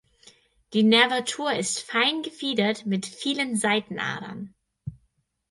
Die 0.73 0.81
Nervatur 0.81 1.53
ist 1.53 1.79
fein 1.83 2.23
gefiedert 2.23 2.87
mit 2.87 3.05
vielen 3.05 3.55
Seitenadern. 3.55 4.55